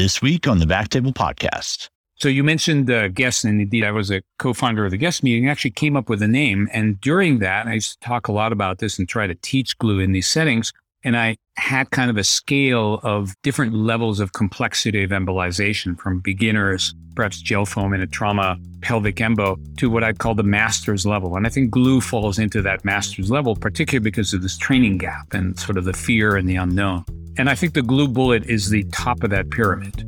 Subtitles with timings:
[0.00, 1.90] this week on the Back Table Podcast.
[2.14, 5.46] So you mentioned uh, guests, and indeed, I was a co-founder of the GEST meeting.
[5.46, 8.50] Actually, came up with a name, and during that, I used to talk a lot
[8.50, 10.72] about this and try to teach glue in these settings.
[11.04, 16.20] And I had kind of a scale of different levels of complexity of embolization from
[16.20, 21.04] beginners, perhaps gel foam in a trauma pelvic embo, to what I'd call the master's
[21.04, 21.36] level.
[21.36, 25.34] And I think glue falls into that master's level, particularly because of this training gap
[25.34, 27.04] and sort of the fear and the unknown.
[27.36, 30.04] And I think the glue bullet is the top of that pyramid.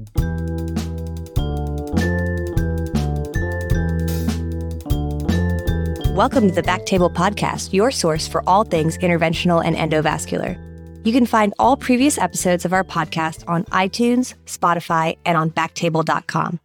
[6.16, 10.58] Welcome to the Backtable Podcast, your source for all things interventional and endovascular.
[11.06, 16.60] You can find all previous episodes of our podcast on iTunes, Spotify, and on backtable.com.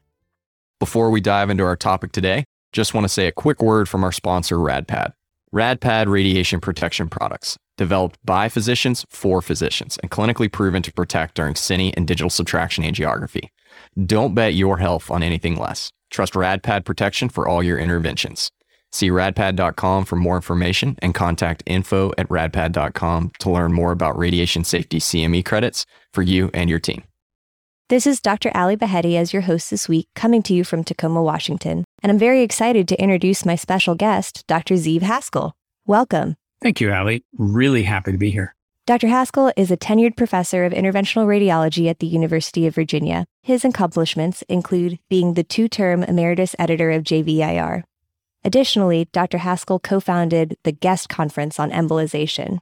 [0.79, 2.43] Before we dive into our topic today,
[2.73, 5.13] just want to say a quick word from our sponsor, RadPad.
[5.53, 11.53] RadPad radiation protection products, developed by physicians for physicians and clinically proven to protect during
[11.53, 13.49] cine and digital subtraction angiography.
[14.05, 15.91] Don't bet your health on anything less.
[16.11, 18.51] Trust RadPad protection for all your interventions.
[18.91, 24.63] See radpad.com for more information and contact info at radpad.com to learn more about radiation
[24.63, 27.03] safety CME credits for you and your team.
[27.89, 28.51] This is Dr.
[28.53, 31.85] Ali Behetti as your host this week, coming to you from Tacoma, Washington.
[32.03, 34.75] And I'm very excited to introduce my special guest, Dr.
[34.75, 35.53] Ziv Haskal.
[35.85, 36.35] Welcome.
[36.61, 37.23] Thank you, Ali.
[37.37, 38.55] Really happy to be here.
[38.85, 39.07] Dr.
[39.07, 43.25] Haskal is a tenured professor of interventional radiology at the University of Virginia.
[43.43, 47.83] His accomplishments include being the two term emeritus editor of JVIR,
[48.47, 49.39] Additionally, Dr.
[49.39, 52.59] Haskal co founded the GEST Conference on Embolization,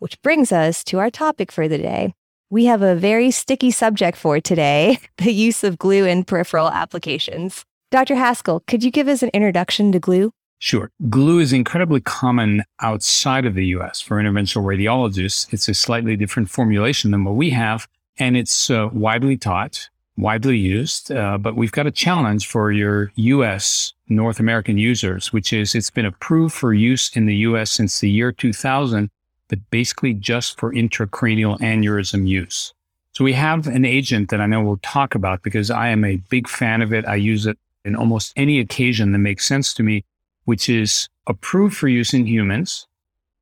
[0.00, 2.14] which brings us to our topic for the day.
[2.50, 7.64] We have a very sticky subject for today the use of glue in peripheral applications.
[7.90, 8.16] Dr.
[8.16, 10.32] Haskal, could you give us an introduction to glue?
[10.58, 10.90] Sure.
[11.08, 15.50] Glue is incredibly common outside of the US for interventional radiologists.
[15.54, 20.58] It's a slightly different formulation than what we have, and it's uh, widely taught widely
[20.58, 25.74] used, uh, but we've got a challenge for your US North American users, which is
[25.74, 29.08] it's been approved for use in the US since the year 2000,
[29.46, 32.74] but basically just for intracranial aneurysm use.
[33.12, 36.16] So we have an agent that I know we'll talk about because I am a
[36.28, 37.06] big fan of it.
[37.06, 37.56] I use it
[37.88, 40.04] in almost any occasion that makes sense to me,
[40.44, 42.86] which is approved for use in humans,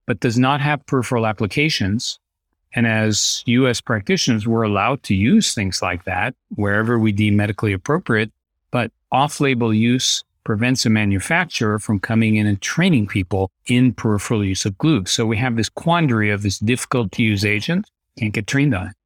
[0.07, 2.19] but does not have peripheral applications
[2.77, 7.73] and as US practitioners, we're allowed to use things like that wherever we deem medically
[7.73, 8.31] appropriate,
[8.71, 14.45] but off label use prevents a manufacturer from coming in and training people in peripheral
[14.45, 15.07] use of glue.
[15.07, 18.89] So we have this quandary of this difficult to use agent, can't get trained on
[18.89, 18.97] it.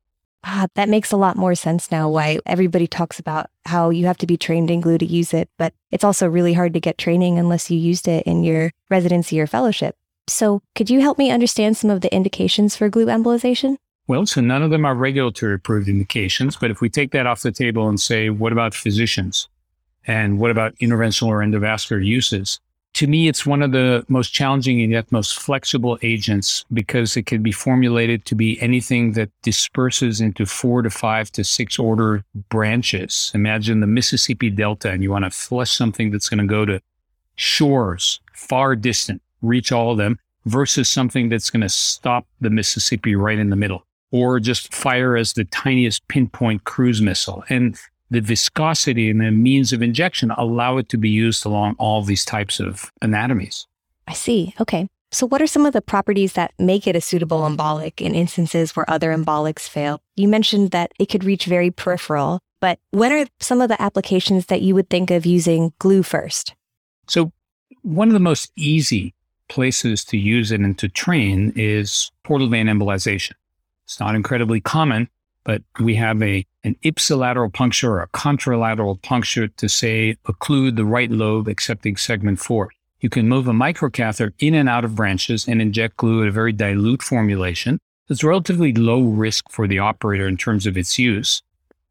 [0.42, 4.16] Ah, that makes a lot more sense now why everybody talks about how you have
[4.18, 6.96] to be trained in glue to use it, but it's also really hard to get
[6.96, 9.96] training unless you used it in your residency or fellowship.
[10.28, 13.76] So, could you help me understand some of the indications for glue embolization?
[14.06, 16.56] Well, so none of them are regulatory approved indications.
[16.56, 19.48] But if we take that off the table and say, what about physicians?
[20.06, 22.60] And what about interventional or endovascular uses?
[23.00, 27.24] To me, it's one of the most challenging and yet most flexible agents because it
[27.24, 32.26] can be formulated to be anything that disperses into four to five to six order
[32.50, 33.32] branches.
[33.34, 36.82] Imagine the Mississippi Delta and you want to flush something that's going to go to
[37.36, 43.14] shores far distant reach all of them versus something that's going to stop the Mississippi
[43.14, 47.44] right in the middle or just fire as the tiniest pinpoint cruise missile.
[47.48, 47.78] And
[48.10, 52.24] the viscosity and the means of injection allow it to be used along all these
[52.24, 53.66] types of anatomies.
[54.08, 54.54] I see.
[54.60, 54.88] Okay.
[55.12, 58.76] So, what are some of the properties that make it a suitable embolic in instances
[58.76, 60.00] where other embolics fail?
[60.16, 64.46] You mentioned that it could reach very peripheral, but what are some of the applications
[64.46, 66.54] that you would think of using glue first?
[67.08, 67.32] So,
[67.82, 69.14] one of the most easy
[69.48, 73.32] places to use it and to train is portal vein embolization.
[73.84, 75.08] It's not incredibly common,
[75.50, 80.84] but we have a an ipsilateral puncture or a contralateral puncture to say occlude the
[80.84, 82.70] right lobe accepting segment four.
[83.00, 86.30] You can move a microcatheter in and out of branches and inject glue at a
[86.30, 87.80] very dilute formulation.
[88.08, 91.42] It's relatively low risk for the operator in terms of its use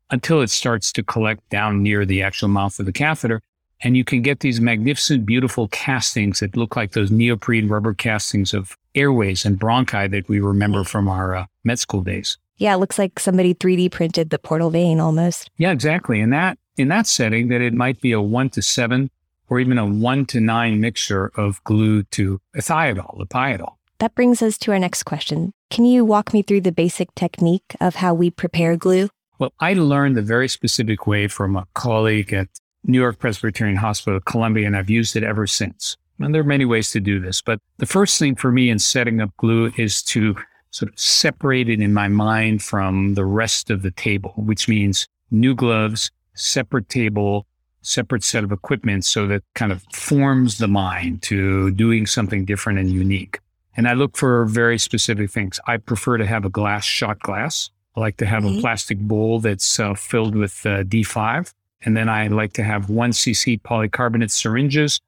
[0.09, 3.41] until it starts to collect down near the actual mouth of the catheter
[3.81, 8.53] and you can get these magnificent, beautiful castings that look like those neoprene rubber castings
[8.53, 12.37] of airways and bronchi that we remember from our uh, med school days.
[12.59, 15.49] Yeah, it looks like somebody 3D printed the portal vein almost.
[15.57, 16.19] Yeah, exactly.
[16.19, 19.09] And that in that setting, that it might be a one to seven
[19.49, 23.73] or even a one to nine mixture of glue to a thiodol, Ethiodol.
[23.99, 25.53] That brings us to our next question.
[25.69, 29.09] Can you walk me through the basic technique of how we prepare glue?
[29.39, 32.47] Well, I learned a very specific way from a colleague at
[32.83, 35.97] New York Presbyterian Hospital, Columbia, and I've used it ever since.
[36.19, 38.79] And there are many ways to do this, but the first thing for me in
[38.79, 40.35] setting up glue is to
[40.71, 45.55] sort of separated in my mind from the rest of the table, which means new
[45.55, 47.45] gloves, separate table,
[47.81, 49.05] separate set of equipment.
[49.05, 53.39] So that kind of forms the mind to doing something different and unique.
[53.75, 55.59] And I look for very specific things.
[55.65, 57.69] I prefer to have a glass shot glass.
[57.95, 58.57] I like to have mm-hmm.
[58.57, 61.53] a plastic bowl that's uh, filled with uh, D5.
[61.81, 64.99] And then I like to have one cc polycarbonate syringes.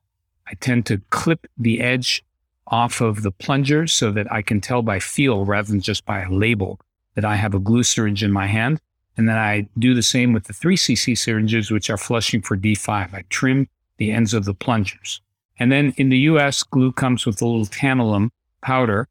[0.48, 2.24] I tend to clip the edge
[2.68, 6.22] off of the plunger so that I can tell by feel rather than just by
[6.22, 6.80] a label
[7.16, 8.80] that I have a glue syringe in my hand.
[9.18, 13.14] And then I do the same with the 3cc syringes, which are flushing for D5.
[13.14, 13.68] I trim
[13.98, 15.22] the ends of the plungers.
[15.60, 18.30] And then in the US, glue comes with a little tantalum
[18.62, 19.08] powder.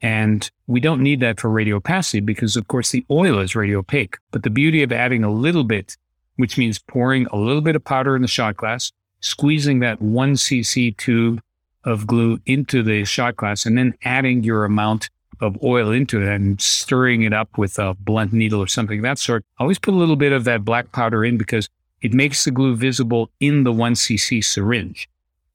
[0.00, 4.14] And we don't need that for radiopacity because, of course, the oil is radiopaque.
[4.30, 5.96] But the beauty of adding a little bit,
[6.36, 10.34] which means pouring a little bit of powder in the shot glass, squeezing that one
[10.34, 11.40] cc tube
[11.84, 16.28] of glue into the shot glass, and then adding your amount of oil into it
[16.28, 19.44] and stirring it up with a blunt needle or something of that sort.
[19.58, 21.68] Always put a little bit of that black powder in because
[22.00, 25.08] it makes the glue visible in the 1cc syringe,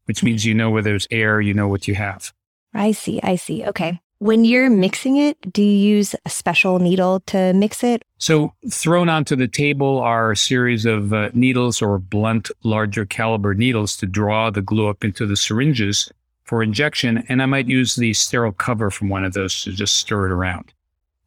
[0.06, 2.34] which means you know where there's air, you know what you have.
[2.74, 3.20] I see.
[3.24, 3.66] I see.
[3.66, 4.02] Okay.
[4.20, 8.04] When you're mixing it, do you use a special needle to mix it?
[8.18, 13.54] So, thrown onto the table are a series of uh, needles or blunt, larger caliber
[13.54, 16.12] needles to draw the glue up into the syringes
[16.46, 17.24] for injection.
[17.30, 20.32] And I might use the sterile cover from one of those to just stir it
[20.32, 20.74] around.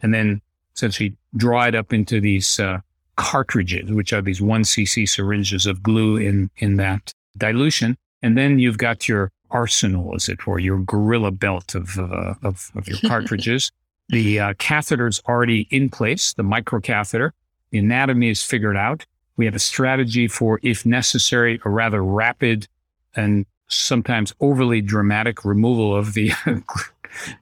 [0.03, 0.43] And then
[0.75, 2.79] essentially draw it up into these uh,
[3.17, 7.97] cartridges, which are these one cc syringes of glue in, in that dilution.
[8.23, 12.71] And then you've got your arsenal, as it were, your gorilla belt of, uh, of,
[12.75, 13.71] of, your cartridges.
[14.09, 17.31] the uh, catheter's already in place, the microcatheter.
[17.71, 19.07] The anatomy is figured out.
[19.37, 22.67] We have a strategy for, if necessary, a rather rapid
[23.15, 26.33] and sometimes overly dramatic removal of the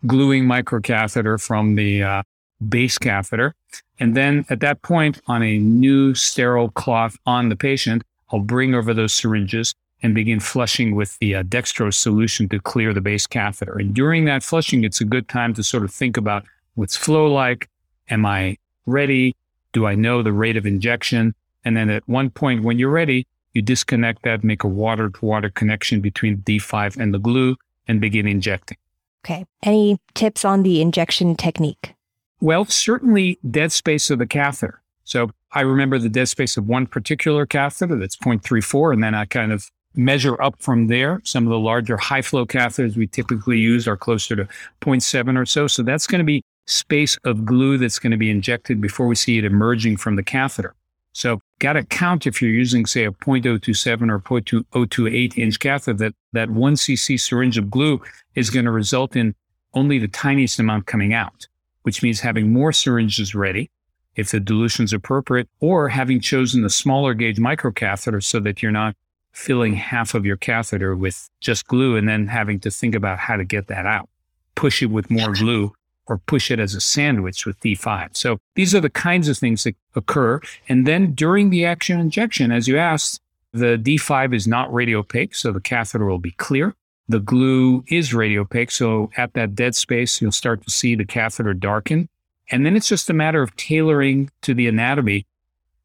[0.07, 2.23] gluing microcatheter from the uh,
[2.69, 3.55] base catheter.
[3.99, 8.75] And then at that point, on a new sterile cloth on the patient, I'll bring
[8.75, 13.27] over those syringes and begin flushing with the uh, dextrose solution to clear the base
[13.27, 13.79] catheter.
[13.79, 17.33] And during that flushing, it's a good time to sort of think about what's flow
[17.33, 17.69] like.
[18.11, 18.57] Am I
[18.87, 19.37] ready?
[19.73, 21.35] Do I know the rate of injection?
[21.65, 25.25] And then at one point, when you're ready, you disconnect that, make a water to
[25.25, 27.57] water connection between D5 and the glue,
[27.87, 28.79] and begin injecting.
[29.25, 29.45] Okay.
[29.63, 31.95] Any tips on the injection technique?
[32.41, 34.81] Well, certainly dead space of the catheter.
[35.05, 39.25] So I remember the dead space of one particular catheter that's 0.34, and then I
[39.25, 41.21] kind of measure up from there.
[41.25, 44.45] Some of the larger high flow catheters we typically use are closer to
[44.81, 45.67] 0.7 or so.
[45.67, 49.15] So that's going to be space of glue that's going to be injected before we
[49.15, 50.75] see it emerging from the catheter.
[51.13, 56.15] So got to count if you're using, say, a 0.027 or 0.028 inch catheter, that
[56.33, 58.01] that one cc syringe of glue
[58.35, 59.35] is going to result in
[59.75, 61.49] only the tiniest amount coming out,
[61.83, 63.71] which means having more syringes ready
[64.15, 68.73] if the dilution is appropriate, or having chosen the smaller gauge microcatheter so that you're
[68.73, 68.95] not
[69.39, 73.37] filling half of your catheter with just glue and then having to think about how
[73.37, 74.09] to get that out.
[74.57, 75.73] Push it with more glue
[76.09, 78.17] or push it as a sandwich with D5.
[78.17, 80.41] So these are the kinds of things that occur.
[80.69, 83.21] And then during the action injection, as you asked,
[83.53, 86.75] the D5 is not radiopaque, so the catheter will be clear.
[87.09, 91.55] The glue is radiopaque, so at that dead space, you'll start to see the catheter
[91.55, 92.09] darken.
[92.51, 95.27] And then it's just a matter of tailoring to the anatomy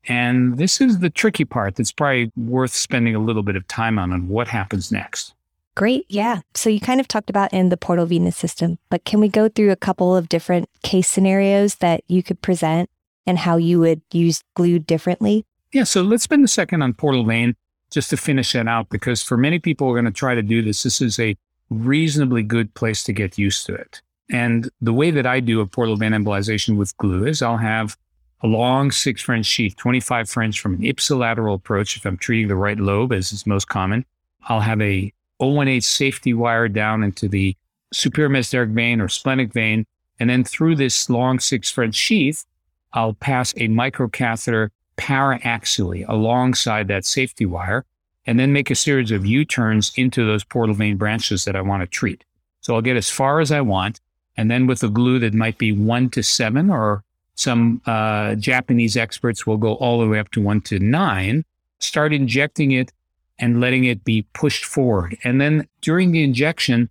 [0.08, 3.98] and this is the tricky part that's probably worth spending a little bit of time
[4.00, 5.34] on on what happens next.
[5.76, 6.06] Great.
[6.08, 6.42] Yeah.
[6.54, 9.50] So you kind of talked about in the portal venous system, but can we go
[9.50, 12.90] through a couple of different case scenarios that you could present
[13.26, 15.46] and how you would use glue differently?
[15.72, 15.86] Yeah.
[15.86, 17.56] So let's spend a second on portal vein
[17.90, 20.42] just to finish that out, because for many people who are going to try to
[20.42, 21.36] do this, this is a
[21.70, 24.02] reasonably good place to get used to it.
[24.32, 27.98] And the way that I do a portal vein embolization with glue is I'll have
[28.44, 31.96] a long six French sheath, 25 French from an ipsilateral approach.
[31.96, 34.06] If I'm treating the right lobe, as is most common,
[34.44, 37.56] I'll have a 018 safety wire down into the
[37.94, 39.86] superior mesenteric vein or splenic vein.
[40.20, 42.46] And then through this long six French sheath,
[42.92, 47.86] I'll pass a microcatheter paraaxially alongside that safety wire
[48.26, 51.82] and then make a series of U-turns into those portal vein branches that I want
[51.82, 52.24] to treat.
[52.62, 54.00] So I'll get as far as I want.
[54.38, 57.04] And then with a glue that might be one to seven or
[57.36, 61.44] some uh, Japanese experts will go all the way up to one to nine,
[61.80, 62.92] start injecting it
[63.40, 65.18] and letting it be pushed forward.
[65.24, 66.90] And then during the injection,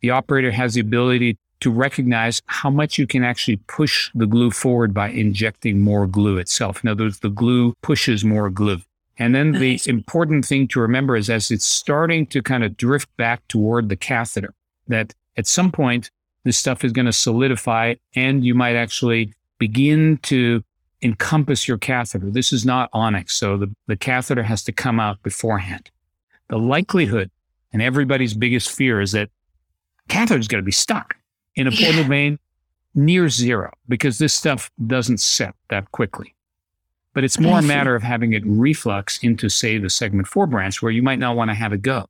[0.00, 4.50] the operator has the ability to recognize how much you can actually push the glue
[4.50, 6.82] forward by injecting more glue itself.
[6.82, 8.80] In other words, the glue pushes more glue.
[9.18, 13.14] And then the important thing to remember is as it's starting to kind of drift
[13.18, 14.54] back toward the catheter,
[14.88, 16.10] that at some point,
[16.44, 20.64] this stuff is going to solidify and you might actually begin to
[21.02, 22.30] encompass your catheter.
[22.30, 25.90] This is not onyx, so the, the catheter has to come out beforehand.
[26.48, 27.30] The likelihood,
[27.72, 29.30] and everybody's biggest fear, is that
[30.08, 31.14] catheter is going to be stuck
[31.54, 32.08] in a portal yeah.
[32.08, 32.38] vein
[32.94, 36.34] near zero because this stuff doesn't set that quickly.
[37.12, 40.80] But it's more a matter of having it reflux into, say, the segment four branch
[40.80, 42.06] where you might not want to have it go.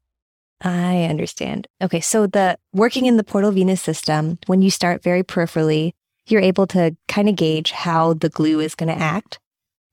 [0.63, 1.69] I understand.
[1.81, 5.93] Okay, so the working in the portal venous system, when you start very peripherally,
[6.31, 9.39] you're able to kind of gauge how the glue is going to act,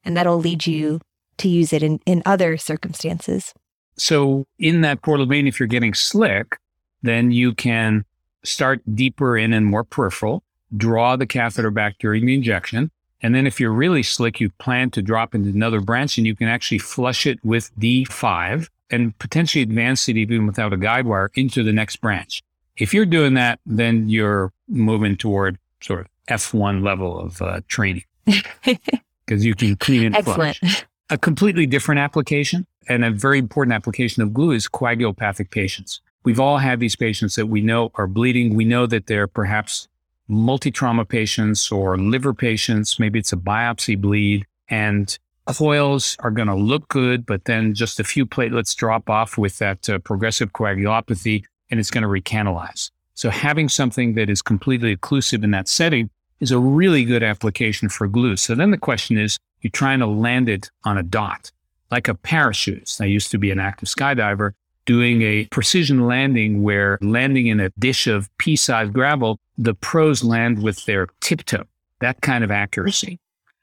[0.04, 1.02] and that'll lead you
[1.38, 3.54] to use it in, in other circumstances.
[3.98, 6.58] So, in that portal vein, if you're getting slick,
[7.02, 8.06] then you can
[8.44, 10.44] start deeper in and more peripheral,
[10.76, 12.92] draw the catheter back during the injection.
[13.22, 16.36] And then, if you're really slick, you plan to drop into another branch and you
[16.36, 21.32] can actually flush it with D5 and potentially advance it even without a guide wire
[21.34, 22.44] into the next branch.
[22.78, 28.04] If you're doing that, then you're moving toward sort of F1 level of uh, training
[28.66, 30.58] because you can clean and Excellent.
[30.58, 30.86] flush.
[31.10, 36.02] A completely different application and a very important application of glue is coagulopathic patients.
[36.24, 38.56] We've all had these patients that we know are bleeding.
[38.56, 39.88] We know that they're perhaps
[40.28, 43.00] multi trauma patients or liver patients.
[43.00, 48.00] Maybe it's a biopsy bleed and coils are going to look good, but then just
[48.00, 52.92] a few platelets drop off with that uh, progressive coagulopathy and it's going to recanalize.
[53.14, 57.90] So having something that is completely occlusive in that setting is a really good application
[57.90, 58.38] for glue.
[58.38, 61.52] So then the question is, you're trying to land it on a dot,
[61.92, 62.96] like a parachute.
[63.00, 64.52] I used to be an active skydiver
[64.86, 70.64] doing a precision landing where landing in a dish of pea-sized gravel, the pros land
[70.64, 71.66] with their tiptoe,
[72.00, 73.20] that kind of accuracy.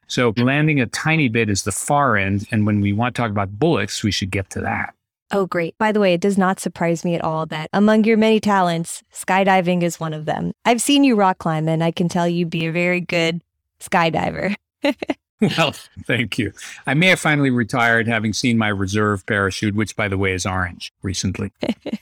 [0.06, 2.46] So landing a tiny bit is the far end.
[2.50, 4.94] And when we want to talk about bullets, we should get to that.
[5.30, 5.76] Oh, great.
[5.78, 9.02] By the way, it does not surprise me at all that among your many talents,
[9.12, 10.52] skydiving is one of them.
[10.64, 13.42] I've seen you rock climb, and I can tell you'd be a very good
[13.80, 14.54] skydiver.
[15.40, 15.72] well,
[16.06, 16.52] thank you.
[16.86, 20.46] I may have finally retired having seen my reserve parachute, which, by the way, is
[20.46, 21.52] orange recently.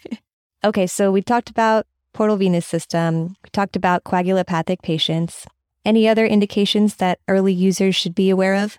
[0.65, 5.47] okay, so we talked about portal venous system, we talked about coagulopathic patients.
[5.85, 8.79] Any other indications that early users should be aware of?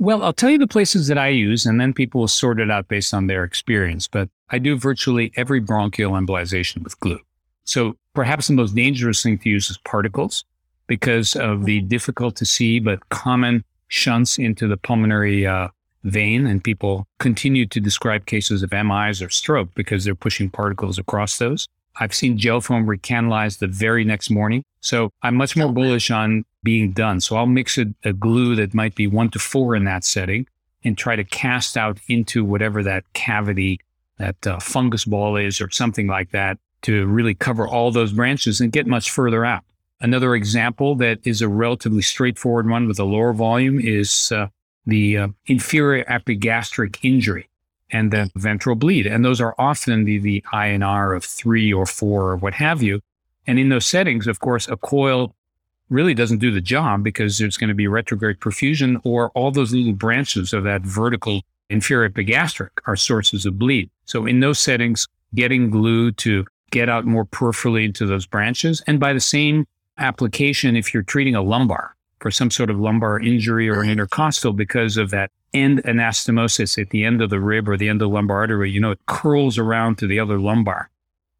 [0.00, 2.70] Well, I'll tell you the places that I use, and then people will sort it
[2.70, 4.06] out based on their experience.
[4.06, 7.20] But I do virtually every bronchial embolization with glue.
[7.64, 10.44] So perhaps the most dangerous thing to use is particles
[10.86, 15.68] because of the difficult to see but common shunts into the pulmonary uh,
[16.04, 16.46] vein.
[16.46, 21.38] And people continue to describe cases of MIs or stroke because they're pushing particles across
[21.38, 21.68] those.
[22.00, 24.62] I've seen gel foam recanalize the very next morning.
[24.80, 27.18] So I'm much more bullish on being done.
[27.18, 30.46] So I'll mix a, a, glue that might be one to four in that setting
[30.84, 33.80] and try to cast out into whatever that cavity,
[34.18, 38.60] that uh, fungus ball is or something like that to really cover all those branches
[38.60, 39.64] and get much further out.
[40.02, 44.48] Another example that is a relatively straightforward one with a lower volume is uh,
[44.84, 47.48] the uh, inferior epigastric injury
[47.90, 49.06] and the ventral bleed.
[49.06, 53.00] And those are often the, the INR of three or four or what have you.
[53.46, 55.34] And in those settings, of course, a coil
[55.90, 59.72] really doesn't do the job because there's going to be retrograde perfusion or all those
[59.72, 63.90] little branches of that vertical inferior epigastric are sources of bleed.
[64.04, 68.82] So in those settings, getting glue to get out more peripherally into those branches.
[68.86, 69.66] And by the same
[69.98, 74.52] application, if you're treating a lumbar for some sort of lumbar injury or an intercostal
[74.52, 78.08] because of that end anastomosis at the end of the rib or the end of
[78.08, 80.90] the lumbar artery, you know, it curls around to the other lumbar.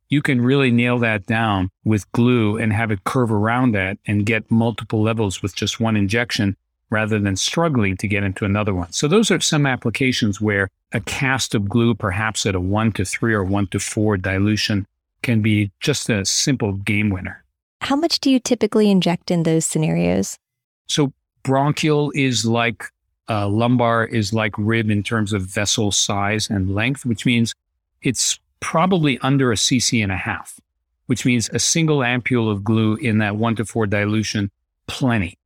[0.09, 4.25] You can really nail that down with glue and have it curve around that and
[4.25, 6.57] get multiple levels with just one injection
[6.91, 8.91] rather than struggling to get into another one.
[8.93, 13.05] So those are some applications where a cast of glue, perhaps at a one to
[13.05, 14.87] three or one to four dilution
[15.23, 17.45] can be just a simple game winner.
[17.83, 20.39] How much do you typically inject in those scenarios?
[20.87, 21.13] So
[21.43, 22.85] bronchial is like
[23.29, 27.55] uh, lumbar is like rib in terms of vessel size and length, which means
[28.03, 30.61] it's probably under a cc and a half,
[31.07, 34.51] which means a single ampule of glue in that one to four dilution,
[34.87, 35.39] plenty.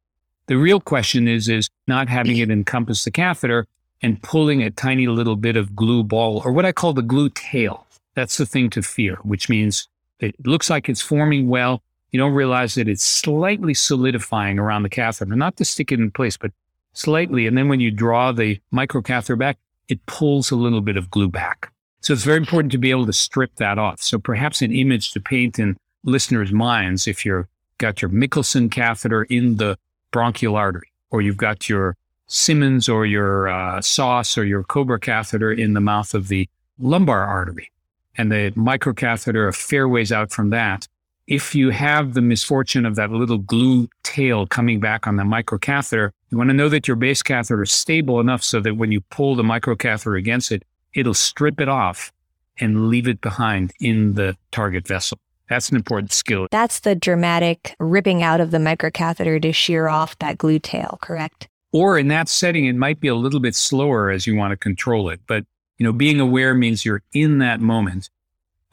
[0.47, 3.67] The real question is, is not having it encompass the catheter
[4.03, 7.31] and pulling a tiny little bit of glue ball or what I call the glue
[7.31, 7.87] tail.
[8.15, 9.89] That's the thing to fear, which means
[10.19, 11.83] it looks like it's forming well.
[12.11, 16.11] You don't realize that it's slightly solidifying around the catheter, not to stick it in
[16.11, 16.53] place, but
[16.93, 17.47] slightly.
[17.47, 21.29] And then when you draw the microcatheter back, it pulls a little bit of glue
[21.29, 21.72] back.
[22.03, 24.03] So it's very important to be able to strip that off.
[24.03, 27.47] So perhaps an image to paint in listeners' minds if you've
[27.79, 29.79] got your Mikaelsson catheter in the
[30.11, 35.53] bronchial artery, or you've got your Simmons or your uh, Sos or your Cobra catheter
[35.53, 36.49] in the mouth of the
[36.81, 37.71] lumbar artery,
[38.17, 40.89] and the microcatheter a fair ways out from that,
[41.29, 46.11] if you have the misfortune of that little glue tail coming back on the microcatheter,
[46.31, 49.03] you want to know that your base catheter is stable enough so that when you
[49.03, 52.13] pull the microcatheter against it, it'll strip it off
[52.59, 55.19] and leave it behind in the target vessel.
[55.49, 56.47] That's an important skill.
[56.51, 61.49] That's the dramatic ripping out of the microcatheter to shear off that glue tail, correct?
[61.73, 64.57] Or in that setting, it might be a little bit slower as you want to
[64.57, 65.21] control it.
[65.27, 65.45] But,
[65.79, 68.11] you know, being aware means you're in that moment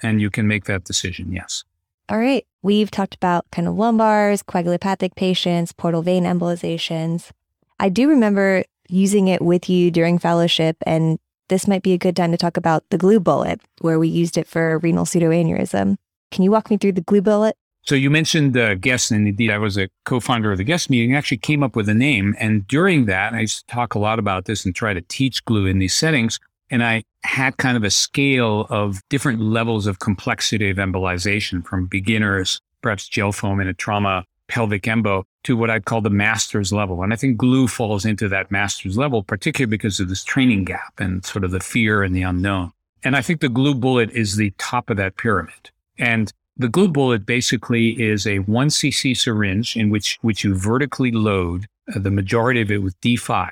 [0.02, 1.32] and you can make that decision.
[1.32, 1.64] Yes.
[2.10, 2.46] All right.
[2.62, 7.32] We've talked about kind of lumbars, coagulopathic patients, portal vein embolizations.
[7.80, 12.16] I do remember using it with you during fellowship, and this might be a good
[12.16, 15.98] time to talk about the glue bullet, where we used it for renal pseudoaneurysm.
[16.32, 17.56] Can you walk me through the glue bullet?
[17.84, 21.16] So you mentioned uh, guests, and indeed, I was a co-founder of the GEST meeting.
[21.16, 24.20] Actually, came up with a name, and during that, I used to talk a lot
[24.20, 26.40] about this and try to teach glue in these settings.
[26.70, 31.88] And I had kind of a scale of different levels of complexity of embolization from
[31.88, 36.72] beginners, perhaps gel foam in a trauma pelvic embo to what I'd call the master's
[36.72, 37.02] level.
[37.02, 40.94] And I think glue falls into that master's level, particularly because of this training gap
[41.00, 42.72] and sort of the fear and the unknown.
[43.04, 45.72] And I think the glue bullet is the top of that pyramid.
[45.98, 51.12] And the glue bullet basically is a one cc syringe in which, which you vertically
[51.12, 51.66] load
[51.96, 53.50] uh, the majority of it with D5.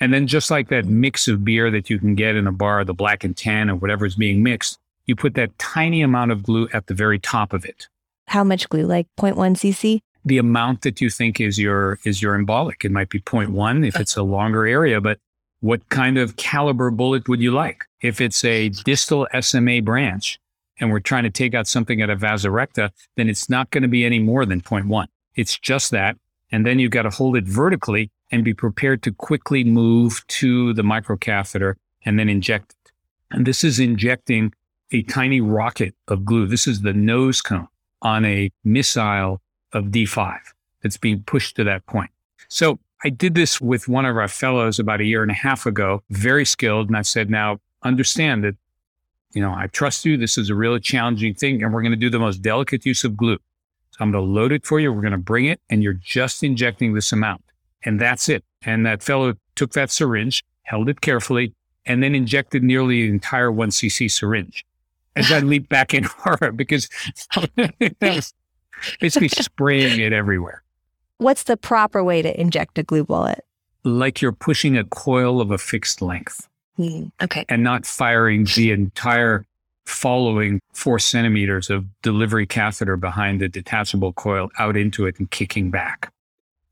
[0.00, 2.84] And then just like that mix of beer that you can get in a bar,
[2.84, 6.42] the black and tan or whatever is being mixed, you put that tiny amount of
[6.42, 7.86] glue at the very top of it.
[8.26, 8.86] How much glue?
[8.86, 10.00] Like 0.1 cc?
[10.24, 12.84] The amount that you think is your is your embolic.
[12.84, 15.18] It might be 0.1 if it's a longer area, but
[15.60, 17.84] what kind of caliber bullet would you like?
[18.00, 20.38] If it's a distal SMA branch
[20.78, 23.82] and we're trying to take out something at a vasa recta, then it's not going
[23.82, 25.06] to be any more than 0.1.
[25.34, 26.16] It's just that.
[26.50, 30.72] And then you've got to hold it vertically and be prepared to quickly move to
[30.74, 32.92] the microcatheter and then inject it.
[33.30, 34.52] And this is injecting
[34.92, 36.46] a tiny rocket of glue.
[36.46, 37.68] This is the nose cone
[38.00, 39.40] on a missile
[39.72, 40.38] of D5
[40.82, 42.10] that's being pushed to that point.
[42.48, 45.66] So I did this with one of our fellows about a year and a half
[45.66, 46.88] ago, very skilled.
[46.88, 48.56] And I said, now understand that,
[49.32, 50.16] you know, I trust you.
[50.16, 53.04] This is a really challenging thing and we're going to do the most delicate use
[53.04, 53.38] of glue.
[53.90, 54.92] So I'm going to load it for you.
[54.92, 57.42] We're going to bring it and you're just injecting this amount
[57.84, 58.44] and that's it.
[58.62, 61.54] And that fellow took that syringe, held it carefully,
[61.86, 64.64] and then injected nearly the entire one cc syringe.
[65.16, 66.88] As I leaped back in horror because
[67.34, 68.34] that was
[69.00, 70.62] basically spraying it everywhere.
[71.18, 73.44] What's the proper way to inject a glue bullet?
[73.84, 76.48] Like you're pushing a coil of a fixed length.
[76.78, 77.44] Mm, okay.
[77.48, 79.44] And not firing the entire
[79.86, 85.70] following four centimeters of delivery catheter behind the detachable coil out into it and kicking
[85.70, 86.12] back.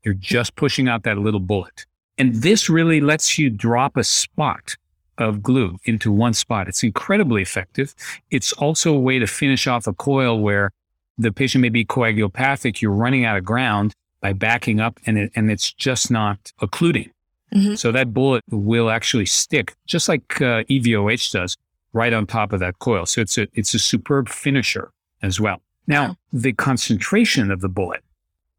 [0.03, 1.85] You're just pushing out that little bullet.
[2.17, 4.75] And this really lets you drop a spot
[5.17, 6.67] of glue into one spot.
[6.67, 7.93] It's incredibly effective.
[8.29, 10.71] It's also a way to finish off a coil where
[11.17, 12.81] the patient may be coagulopathic.
[12.81, 17.11] You're running out of ground by backing up and, it, and it's just not occluding.
[17.53, 17.75] Mm-hmm.
[17.75, 21.57] So that bullet will actually stick just like uh, EVOH does
[21.93, 23.05] right on top of that coil.
[23.05, 25.61] So it's a, it's a superb finisher as well.
[25.87, 28.03] Now, the concentration of the bullet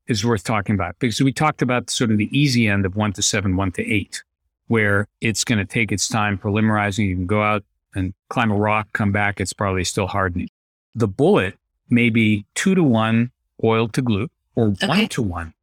[0.07, 3.13] is worth talking about because we talked about sort of the easy end of one
[3.13, 4.23] to seven, one to eight,
[4.69, 7.07] where it's going to take its time polymerizing.
[7.07, 9.41] You can go out and climb a rock, come back.
[9.41, 10.49] It's probably still hardening.
[10.95, 11.58] The bullet
[11.91, 13.31] may be two to one
[13.63, 14.87] oil to glue or okay.
[14.87, 15.55] one to one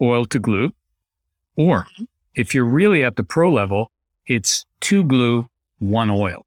[0.00, 0.72] oil to glue.
[1.56, 2.04] Or mm-hmm.
[2.34, 3.90] if you're really at the pro level,
[4.26, 6.46] it's two glue, one oil.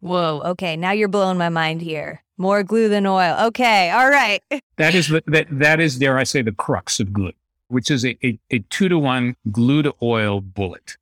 [0.00, 0.42] Whoa.
[0.44, 0.76] Okay.
[0.76, 2.22] Now you're blowing my mind here.
[2.36, 3.36] More glue than oil.
[3.46, 3.90] Okay.
[3.90, 4.42] All right.
[4.76, 7.32] that is the, that, that is, dare I say, the crux of glue,
[7.68, 10.96] which is a, a, a two to one glue to oil bullet.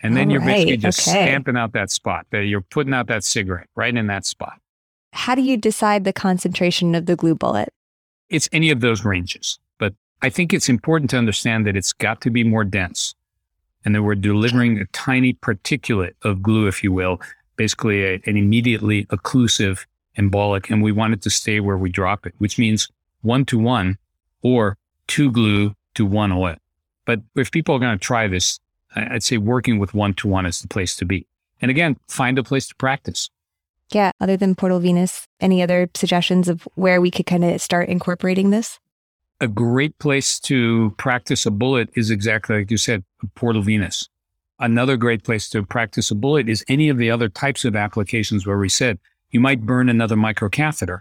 [0.00, 0.66] And then All you're right.
[0.66, 1.26] basically just okay.
[1.26, 4.60] stamping out that spot that you're putting out that cigarette right in that spot.
[5.14, 7.72] How do you decide the concentration of the glue bullet?
[8.30, 9.60] It's any of those ranges.
[9.78, 13.14] But I think it's important to understand that it's got to be more dense
[13.84, 17.20] and that we're delivering a tiny particulate of glue, if you will,
[17.56, 19.86] basically a, an immediately occlusive
[20.18, 22.88] embolic, and we want it to stay where we drop it, which means
[23.22, 23.98] one to one
[24.42, 26.56] or two glue to one oil.
[27.04, 28.58] But if people are going to try this,
[28.96, 31.26] I'd say working with one to one is the place to be.
[31.60, 33.30] And again, find a place to practice.
[33.90, 34.10] Yeah.
[34.20, 38.50] Other than Portal Venous, any other suggestions of where we could kind of start incorporating
[38.50, 38.78] this?
[39.40, 44.08] A great place to practice a bullet is exactly like you said, Portal Venous.
[44.60, 48.46] Another great place to practice a bullet is any of the other types of applications
[48.46, 48.98] where we said
[49.30, 51.00] you might burn another microcatheter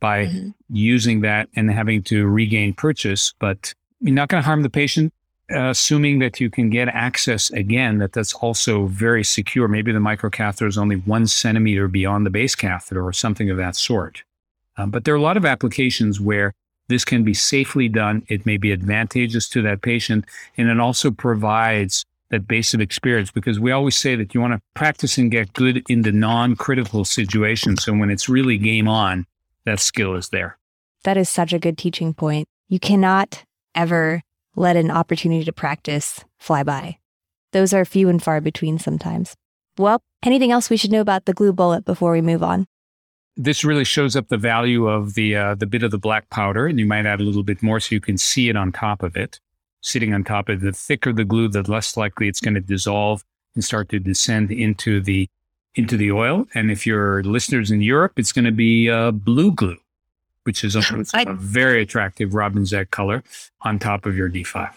[0.00, 0.48] by mm-hmm.
[0.70, 5.12] using that and having to regain purchase, but you're not going to harm the patient,
[5.50, 9.68] assuming that you can get access again, that that's also very secure.
[9.68, 13.76] Maybe the microcatheter is only one centimeter beyond the base catheter or something of that
[13.76, 14.22] sort.
[14.76, 16.52] Um, but there are a lot of applications where
[16.88, 18.24] this can be safely done.
[18.28, 20.24] It may be advantageous to that patient,
[20.56, 24.54] and it also provides that base of experience because we always say that you want
[24.54, 27.84] to practice and get good in the non critical situations.
[27.84, 29.26] So when it's really game on,
[29.64, 30.56] that skill is there.
[31.04, 32.46] That is such a good teaching point.
[32.68, 34.22] You cannot ever
[34.56, 36.98] let an opportunity to practice fly by.
[37.52, 39.34] Those are few and far between sometimes.
[39.78, 42.66] Well, anything else we should know about the glue bullet before we move on?
[43.36, 46.66] This really shows up the value of the uh, the bit of the black powder,
[46.66, 49.02] and you might add a little bit more so you can see it on top
[49.02, 49.40] of it.
[49.82, 52.60] Sitting on top of it, the thicker the glue, the less likely it's going to
[52.60, 55.28] dissolve and start to descend into the
[55.74, 56.46] into the oil.
[56.54, 59.78] And if your listeners in Europe, it's going to be uh, blue glue,
[60.44, 60.80] which is a,
[61.14, 63.22] a very attractive robin's egg color
[63.62, 64.74] on top of your D5.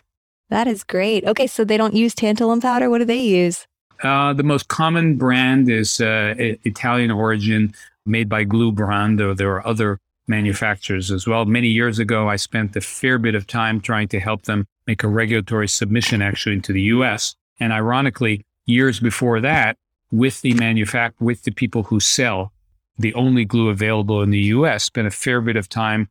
[0.49, 1.26] That is great.
[1.26, 2.89] Okay, so they don't use tantalum powder.
[2.89, 3.65] What do they use?
[4.04, 7.73] Uh, the most common brand is uh, Italian origin,
[8.06, 11.45] made by Glubran, though there are other manufacturers as well.
[11.45, 15.04] Many years ago, I spent a fair bit of time trying to help them make
[15.04, 17.36] a regulatory submission actually into the US.
[17.60, 19.78] And ironically, years before that,
[20.12, 22.53] with the manufact with the people who sell
[22.97, 26.10] the only glue available in the US, spent a fair bit of time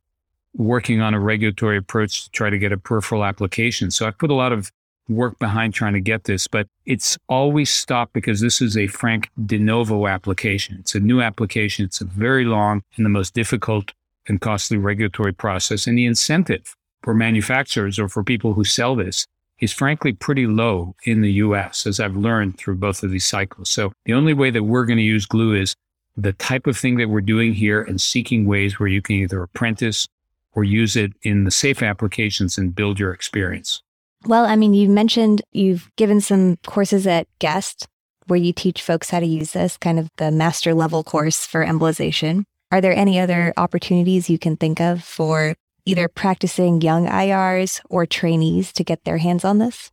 [0.55, 3.91] working on a regulatory approach to try to get a peripheral application.
[3.91, 4.71] So I put a lot of
[5.09, 9.31] work behind trying to get this, but it's always stopped because this is a frank
[9.47, 10.77] de novo application.
[10.81, 11.85] It's a new application.
[11.85, 13.93] It's a very long and the most difficult
[14.29, 15.87] and costly regulatory process.
[15.87, 19.27] And the incentive for manufacturers or for people who sell this
[19.59, 23.71] is frankly pretty low in the US, as I've learned through both of these cycles.
[23.71, 25.75] So the only way that we're going to use glue is
[26.17, 29.43] the type of thing that we're doing here and seeking ways where you can either
[29.43, 30.07] apprentice
[30.55, 33.83] or use it in the safe applications and build your experience.
[34.27, 37.89] Well, I mean, you mentioned you've given some courses at GEST
[38.27, 41.65] where you teach folks how to use this, kind of the master level course for
[41.65, 42.45] embolization.
[42.71, 48.07] Are there any other opportunities you can think of for either practicing young IRs or
[48.07, 49.92] trainees to get their hands on this?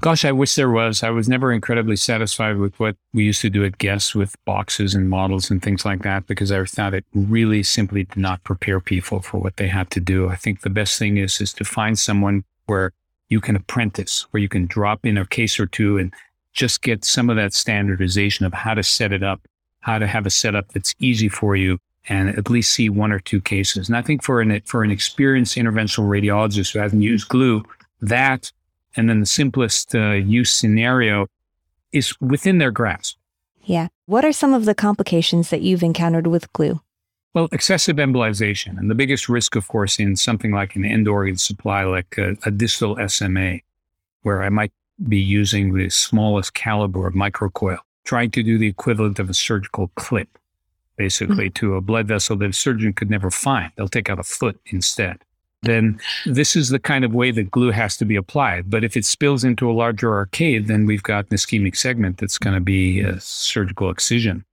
[0.00, 1.02] Gosh, I wish there was.
[1.02, 4.94] I was never incredibly satisfied with what we used to do at GEST with boxes
[4.94, 8.80] and models and things like that because I thought it really simply did not prepare
[8.80, 10.28] people for what they had to do.
[10.28, 12.92] I think the best thing is is to find someone where
[13.28, 16.12] you can apprentice, where you can drop in a case or two and
[16.52, 19.40] just get some of that standardization of how to set it up,
[19.80, 21.78] how to have a setup that's easy for you,
[22.08, 23.88] and at least see one or two cases.
[23.88, 27.64] And I think for an for an experienced interventional radiologist who hasn't used glue,
[28.00, 28.52] that
[28.94, 31.26] and then the simplest uh, use scenario
[31.92, 33.16] is within their grasp.
[33.64, 33.88] Yeah.
[34.06, 36.80] What are some of the complications that you've encountered with glue?
[37.34, 38.78] Well, excessive embolization.
[38.78, 42.36] And the biggest risk, of course, in something like an end organ supply, like a,
[42.46, 43.58] a distal SMA,
[44.22, 44.72] where I might
[45.06, 49.90] be using the smallest caliber of microcoil, trying to do the equivalent of a surgical
[49.96, 50.38] clip,
[50.96, 51.66] basically, mm-hmm.
[51.66, 53.70] to a blood vessel that a surgeon could never find.
[53.76, 55.18] They'll take out a foot instead.
[55.62, 58.70] Then this is the kind of way that glue has to be applied.
[58.70, 62.38] But if it spills into a larger arcade, then we've got an ischemic segment that's
[62.38, 64.44] going to be a surgical excision.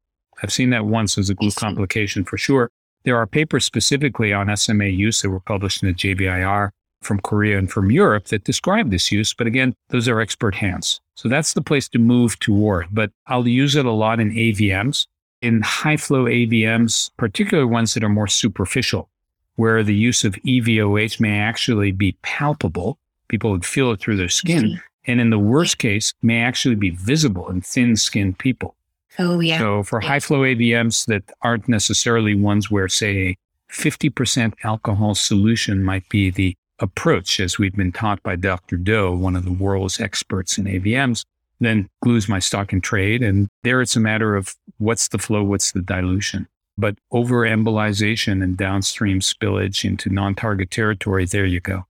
[0.41, 2.69] I've seen that once as a glue complication for sure.
[3.03, 7.57] There are papers specifically on SMA use that were published in the JVIR from Korea
[7.57, 9.33] and from Europe that describe this use.
[9.33, 11.01] But again, those are expert hands.
[11.15, 12.87] So that's the place to move toward.
[12.91, 15.05] But I'll use it a lot in AVMs,
[15.41, 19.09] in high flow AVMs, particularly ones that are more superficial,
[19.55, 22.97] where the use of EVOH may actually be palpable.
[23.27, 24.63] People would feel it through their skin.
[24.63, 24.77] Mm-hmm.
[25.05, 28.75] And in the worst case, may actually be visible in thin skinned people.
[29.19, 29.59] Oh, yeah.
[29.59, 30.07] So for yeah.
[30.07, 33.37] high flow AVMs that aren't necessarily ones where, say, a
[33.71, 38.77] 50% alcohol solution might be the approach, as we've been taught by Dr.
[38.77, 41.25] Do, one of the world's experts in AVMs,
[41.59, 43.21] then glues my stock in trade.
[43.21, 46.47] And there it's a matter of what's the flow, what's the dilution.
[46.77, 51.85] But over embolization and downstream spillage into non target territory, there you go.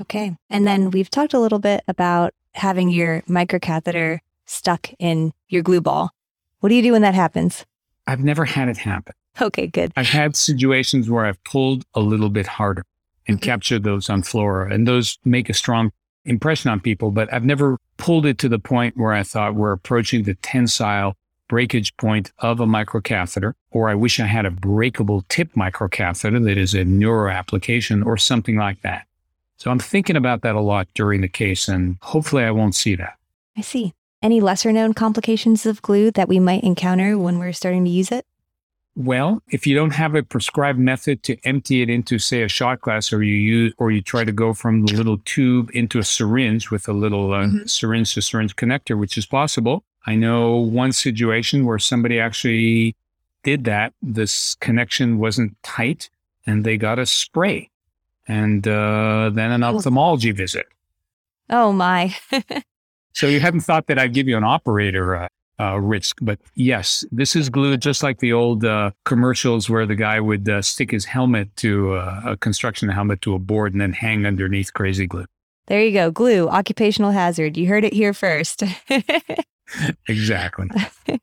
[0.00, 0.36] Okay.
[0.48, 5.80] And then we've talked a little bit about having your microcatheter stuck in your glue
[5.80, 6.10] ball.
[6.60, 7.64] What do you do when that happens?
[8.06, 9.14] I've never had it happen.
[9.40, 9.92] Okay, good.
[9.96, 12.84] I've had situations where I've pulled a little bit harder
[13.28, 15.92] and captured those on fluoro, and those make a strong
[16.24, 19.72] impression on people, but I've never pulled it to the point where I thought we're
[19.72, 21.14] approaching the tensile
[21.48, 26.58] breakage point of a microcatheter, or I wish I had a breakable tip microcatheter that
[26.58, 29.06] is a neuro application or something like that.
[29.56, 32.94] So I'm thinking about that a lot during the case, and hopefully I won't see
[32.94, 33.16] that.
[33.56, 33.92] I see.
[34.22, 38.12] Any lesser known complications of glue that we might encounter when we're starting to use
[38.12, 38.26] it?
[38.96, 42.80] Well, if you don't have a prescribed method to empty it into, say, a shot
[42.80, 46.04] glass, or you use, or you try to go from the little tube into a
[46.04, 47.66] syringe with a little uh, mm-hmm.
[47.66, 49.84] syringe to syringe connector, which is possible.
[50.08, 52.96] I know one situation where somebody actually
[53.42, 53.92] did that.
[54.00, 56.08] This connection wasn't tight,
[56.46, 57.68] and they got a spray
[58.26, 60.64] and uh, then an ophthalmology visit.
[61.50, 62.16] Oh my.
[63.12, 65.28] so you hadn't thought that I'd give you an operator uh,
[65.60, 69.94] uh, risk, but yes, this is glue just like the old uh, commercials where the
[69.94, 73.82] guy would uh, stick his helmet to uh, a construction helmet to a board and
[73.82, 75.26] then hang underneath crazy glue.
[75.66, 76.10] There you go.
[76.10, 77.58] Glue, occupational hazard.
[77.58, 78.62] You heard it here first.
[80.08, 80.68] exactly.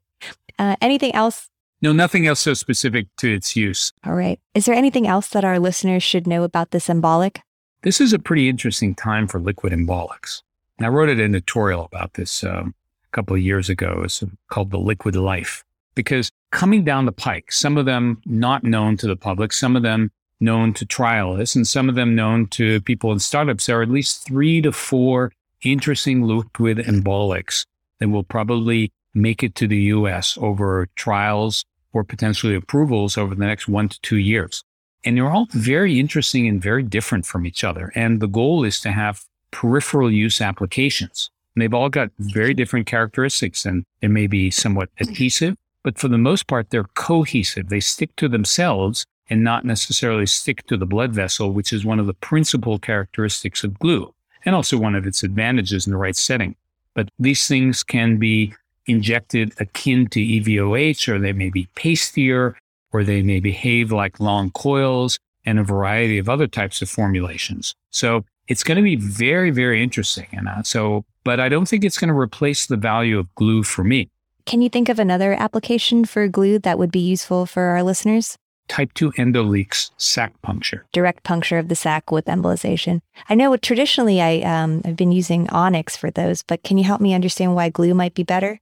[0.58, 1.49] Uh, anything else?
[1.81, 3.91] No, nothing else so specific to its use.
[4.05, 4.39] All right.
[4.53, 7.39] Is there anything else that our listeners should know about the embolic?
[7.81, 10.41] This is a pretty interesting time for liquid embolics.
[10.77, 12.73] And I wrote an editorial about this um,
[13.05, 14.01] a couple of years ago.
[14.03, 15.63] It's called The Liquid Life.
[15.93, 19.84] Because coming down the pike, some of them not known to the public, some of
[19.84, 23.84] them known to trialists, and some of them known to people in startups, there are
[23.84, 25.31] at least three to four
[25.62, 27.65] interesting liquid embolics
[27.99, 33.45] that will probably make it to the US over trials or potentially approvals over the
[33.45, 34.63] next one to two years.
[35.05, 37.91] And they're all very interesting and very different from each other.
[37.95, 41.29] And the goal is to have peripheral use applications.
[41.55, 46.10] And they've all got very different characteristics and they may be somewhat adhesive, but for
[46.10, 47.69] the most part, they're cohesive.
[47.69, 51.99] They stick to themselves and not necessarily stick to the blood vessel, which is one
[51.99, 56.15] of the principal characteristics of glue and also one of its advantages in the right
[56.15, 56.55] setting.
[56.95, 58.53] But these things can be
[58.88, 62.55] injected akin to EVOH, or they may be pastier,
[62.91, 67.75] or they may behave like long coils, and a variety of other types of formulations.
[67.91, 70.27] So it's going to be very, very interesting.
[70.31, 73.84] And so, but I don't think it's going to replace the value of glue for
[73.84, 74.10] me.
[74.45, 78.38] Can you think of another application for glue that would be useful for our listeners?
[78.67, 80.86] Type 2 endoleaks sac puncture.
[80.91, 83.01] Direct puncture of the sac with embolization.
[83.30, 86.99] I know traditionally I, um, I've been using onyx for those, but can you help
[86.99, 88.60] me understand why glue might be better?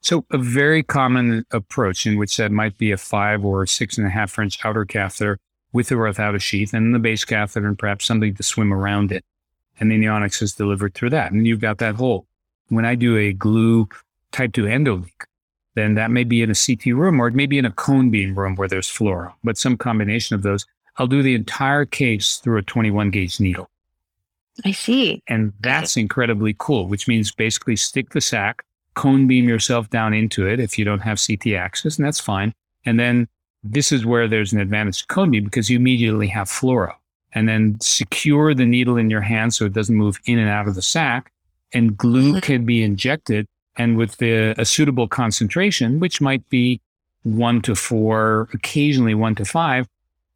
[0.00, 4.06] So, a very common approach in which that might be a five or six and
[4.06, 5.38] a half inch outer catheter
[5.72, 9.12] with or without a sheath, and the base catheter, and perhaps something to swim around
[9.12, 9.24] it.
[9.80, 11.32] And then the onyx is delivered through that.
[11.32, 12.26] And you've got that hole.
[12.68, 13.88] When I do a glue
[14.30, 15.24] type 2 endoleak,
[15.74, 18.10] then that may be in a CT room or it may be in a cone
[18.10, 20.66] beam room where there's fluoro, but some combination of those.
[20.96, 23.68] I'll do the entire case through a 21 gauge needle.
[24.64, 25.20] I see.
[25.26, 30.48] And that's incredibly cool, which means basically stick the sac cone beam yourself down into
[30.48, 32.54] it if you don't have CT access, and that's fine.
[32.86, 33.28] And then
[33.62, 36.92] this is where there's an advantage to cone beam because you immediately have fluoro.
[37.36, 40.68] And then secure the needle in your hand so it doesn't move in and out
[40.68, 41.32] of the sac.
[41.72, 42.38] And glue mm-hmm.
[42.38, 43.48] can be injected.
[43.76, 46.80] And with the, a suitable concentration, which might be
[47.22, 49.88] one to four, occasionally one to five,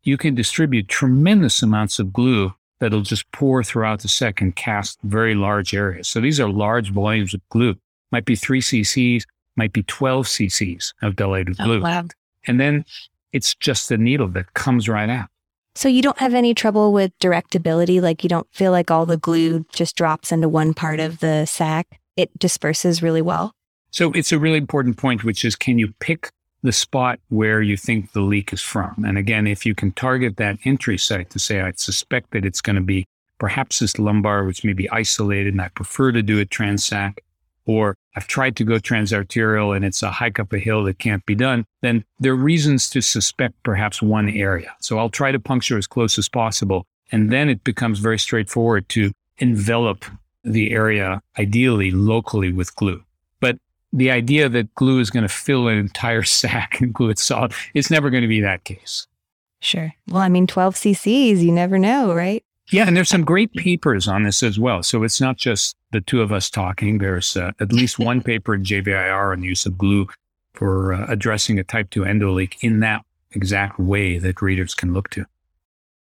[0.02, 4.98] you can distribute tremendous amounts of glue that'll just pour throughout the sac and cast
[5.02, 6.08] very large areas.
[6.08, 7.76] So these are large volumes of glue
[8.10, 11.82] might be three cc's, might be 12 cc's of dilated oh, glue.
[11.82, 12.04] wow.
[12.46, 12.84] And then
[13.32, 15.28] it's just a needle that comes right out.
[15.74, 18.00] So you don't have any trouble with directability?
[18.00, 21.46] Like you don't feel like all the glue just drops into one part of the
[21.46, 22.00] sac?
[22.18, 23.52] It disperses really well?
[23.92, 26.30] So it's a really important point, which is can you pick
[26.64, 29.04] the spot where you think the leak is from?
[29.06, 32.60] And again, if you can target that entry site to say, I suspect that it's
[32.60, 33.06] going to be
[33.38, 37.18] perhaps this lumbar, which may be isolated, and I prefer to do a transac,
[37.66, 41.24] or I've tried to go transarterial and it's a hike up a hill that can't
[41.24, 44.74] be done, then there are reasons to suspect perhaps one area.
[44.80, 46.84] So I'll try to puncture as close as possible.
[47.12, 50.04] And then it becomes very straightforward to envelop
[50.44, 53.02] the area, ideally locally with glue.
[53.40, 53.58] But
[53.92, 57.52] the idea that glue is going to fill an entire sac and glue it solid,
[57.74, 59.06] it's never going to be that case.
[59.60, 59.92] Sure.
[60.08, 62.44] Well, I mean, 12 cc's, you never know, right?
[62.70, 64.82] Yeah, and there's some great papers on this as well.
[64.82, 66.98] So it's not just the two of us talking.
[66.98, 70.06] There's uh, at least one paper in JVIR on the use of glue
[70.52, 75.08] for uh, addressing a type 2 endoleak in that exact way that readers can look
[75.10, 75.24] to.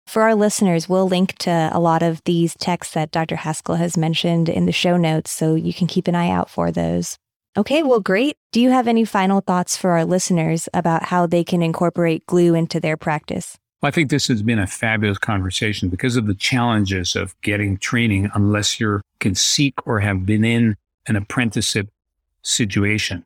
[0.07, 3.37] For our listeners, we'll link to a lot of these texts that Dr.
[3.37, 6.71] Haskal has mentioned in the show notes, so you can keep an eye out for
[6.71, 7.19] those.
[7.57, 8.37] Okay, well, great.
[8.51, 12.55] Do you have any final thoughts for our listeners about how they can incorporate glue
[12.55, 13.59] into their practice?
[13.83, 17.77] Well, I think this has been a fabulous conversation because of the challenges of getting
[17.77, 20.77] training unless you can seek or have been in
[21.09, 21.89] an apprenticeship
[22.43, 23.25] situation.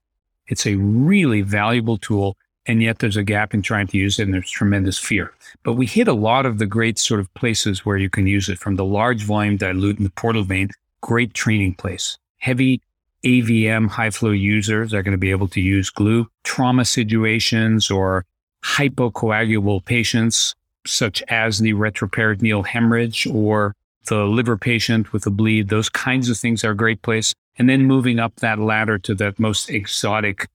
[0.49, 2.37] It's a really valuable tool.
[2.67, 5.33] And yet there's a gap in trying to use it and there's tremendous fear.
[5.63, 8.49] But we hit a lot of the great sort of places where you can use
[8.49, 12.19] it from the large volume dilute in the portal vein, great training place.
[12.39, 12.81] Heavy
[13.25, 16.29] AVM high flow users are going to be able to use glue.
[16.45, 18.25] Trauma situations or
[18.65, 20.55] hypocoagulable patients,
[20.87, 23.75] such as the retroperitoneal hemorrhage or
[24.07, 25.69] the liver patient with a bleed.
[25.69, 27.35] Those kinds of things are a great place.
[27.59, 30.47] And then moving up that ladder to that most exotic,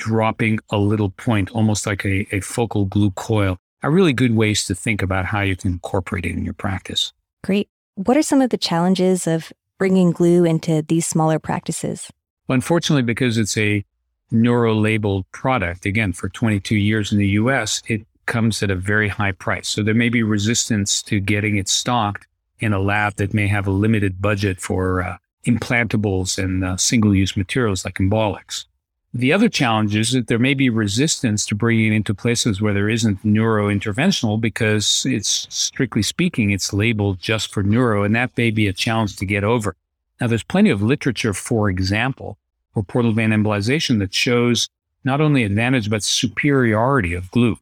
[0.00, 3.58] dropping a little point, almost like a, a focal glue coil.
[3.82, 7.12] are really good ways to think about how you can incorporate it in your practice.
[7.44, 7.68] Great.
[7.94, 12.10] What are some of the challenges of bringing glue into these smaller practices?
[12.48, 13.84] Well, unfortunately, because it's a
[14.30, 19.08] neuro labeled product, again, for 22 years in the US, it comes at a very
[19.08, 19.68] high price.
[19.68, 22.26] So there may be resistance to getting it stocked
[22.58, 27.14] in a lab that may have a limited budget for uh, implantables and uh, single
[27.14, 28.64] use materials like embolics.
[29.12, 32.72] The other challenge is that there may be resistance to bringing it into places where
[32.72, 38.52] there isn't neurointerventional because it's strictly speaking, it's labeled just for neuro, and that may
[38.52, 39.74] be a challenge to get over.
[40.20, 42.38] Now, there's plenty of literature, for example,
[42.72, 44.68] for portal vein embolization that shows
[45.02, 47.58] not only advantage, but superiority of glue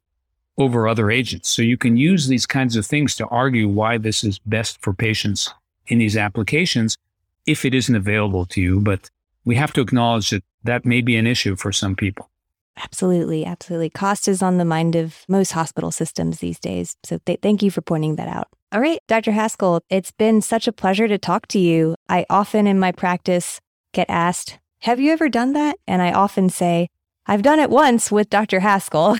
[0.59, 1.49] over other agents.
[1.49, 4.93] So you can use these kinds of things to argue why this is best for
[4.93, 5.55] patients
[5.87, 6.99] in these applications
[7.47, 8.81] if it isn't available to you.
[8.81, 9.09] But
[9.49, 12.29] we have to acknowledge that that may be an issue for some people.
[12.77, 13.89] Absolutely, absolutely.
[13.89, 16.97] Cost is on the mind of most hospital systems these days.
[17.03, 18.49] So th- thank you for pointing that out.
[18.73, 19.33] All right, Dr.
[19.33, 21.95] Haskal, it's been such a pleasure to talk to you.
[22.11, 23.59] I often in my practice
[23.95, 25.79] get asked, Have you ever done that?
[25.87, 26.91] And I often say,
[27.27, 28.61] I've done it once with Dr.
[28.61, 29.19] Haskal.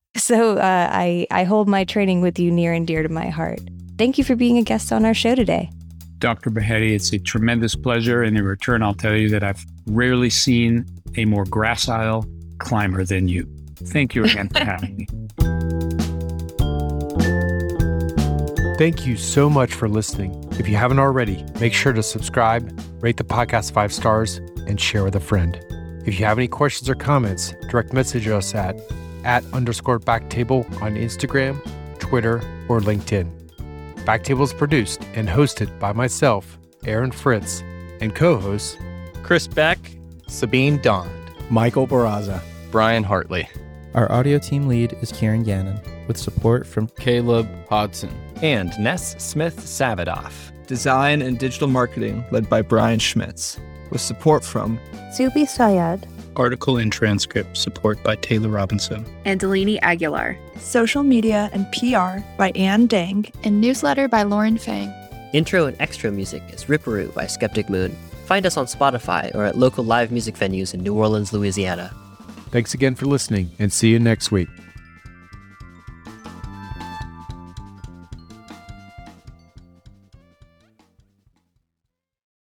[0.16, 3.60] so uh, I, I hold my training with you near and dear to my heart.
[3.98, 5.70] Thank you for being a guest on our show today.
[6.20, 6.50] Dr.
[6.50, 8.22] Behetti, it's a tremendous pleasure.
[8.22, 12.24] And in return, I'll tell you that I've rarely seen a more gracile
[12.58, 13.48] climber than you.
[13.76, 15.06] Thank you again for having me.
[18.76, 20.46] Thank you so much for listening.
[20.52, 25.04] If you haven't already, make sure to subscribe, rate the podcast five stars, and share
[25.04, 25.58] with a friend.
[26.06, 28.76] If you have any questions or comments, direct message us at
[29.24, 31.60] at underscore backtable on Instagram,
[31.98, 32.36] Twitter,
[32.68, 33.39] or LinkedIn.
[34.04, 37.62] Backtable is produced and hosted by myself, Aaron Fritz,
[38.00, 38.76] and co-hosts
[39.22, 39.78] Chris Beck,
[40.26, 41.10] Sabeen Dhand,
[41.50, 43.48] Michael Barraza, Brian Hartley.
[43.94, 49.60] Our audio team lead is Kieran Gannon, with support from Caleb Hodson and Ness Smith
[49.60, 50.52] Savadoff.
[50.66, 53.60] Design and digital marketing led by Brian Schmitz,
[53.90, 54.78] with support from
[55.12, 59.04] Subi Sayed, Article and transcript support by Taylor Robinson.
[59.24, 60.38] And Delaney Aguilar.
[60.58, 63.26] Social media and PR by Ann Dang.
[63.44, 64.92] And newsletter by Lauren Fang.
[65.32, 67.96] Intro and extra music is Ripperoo by Skeptic Moon.
[68.26, 71.94] Find us on Spotify or at local live music venues in New Orleans, Louisiana.
[72.50, 74.48] Thanks again for listening and see you next week.